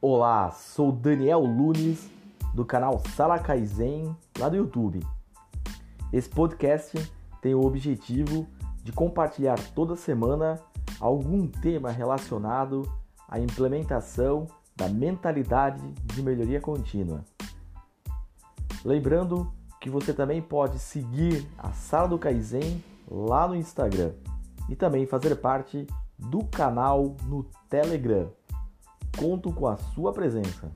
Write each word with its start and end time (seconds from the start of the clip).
Olá, 0.00 0.52
sou 0.52 0.92
Daniel 0.92 1.40
Lunes 1.40 2.08
do 2.54 2.64
canal 2.64 3.02
Sala 3.16 3.36
Kaizen 3.36 4.16
lá 4.38 4.48
do 4.48 4.54
YouTube. 4.54 5.04
Esse 6.12 6.28
podcast 6.28 6.96
tem 7.42 7.52
o 7.52 7.66
objetivo 7.66 8.46
de 8.84 8.92
compartilhar 8.92 9.58
toda 9.74 9.96
semana 9.96 10.60
algum 11.00 11.48
tema 11.48 11.90
relacionado 11.90 12.88
à 13.28 13.40
implementação 13.40 14.46
da 14.76 14.88
mentalidade 14.88 15.82
de 16.04 16.22
melhoria 16.22 16.60
contínua. 16.60 17.24
Lembrando 18.84 19.52
que 19.80 19.90
você 19.90 20.14
também 20.14 20.40
pode 20.40 20.78
seguir 20.78 21.44
a 21.58 21.72
Sala 21.72 22.06
do 22.06 22.20
Kaizen 22.20 22.84
lá 23.10 23.48
no 23.48 23.56
Instagram 23.56 24.12
e 24.68 24.76
também 24.76 25.08
fazer 25.08 25.34
parte 25.34 25.88
do 26.16 26.44
canal 26.44 27.16
no 27.26 27.42
Telegram. 27.68 28.37
Conto 29.18 29.52
com 29.52 29.66
a 29.66 29.76
sua 29.76 30.12
presença. 30.12 30.70